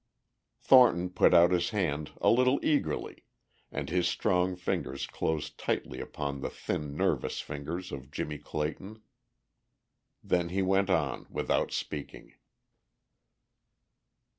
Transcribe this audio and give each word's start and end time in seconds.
Thornton 0.59 1.11
put 1.11 1.31
out 1.31 1.51
his 1.51 1.69
hand 1.69 2.13
a 2.21 2.31
little 2.31 2.59
eagerly 2.65 3.23
and 3.71 3.87
his 3.87 4.07
strong 4.07 4.55
fingers 4.55 5.05
closed 5.05 5.59
tightly 5.59 5.99
upon 6.01 6.41
the 6.41 6.49
thin 6.49 6.97
nervous 6.97 7.39
fingers 7.39 7.91
of 7.91 8.09
Jimmie 8.09 8.39
Clayton. 8.39 9.03
Then 10.23 10.49
he 10.49 10.63
went 10.63 10.89
out 10.89 11.29
without 11.29 11.71
speaking. 11.71 12.33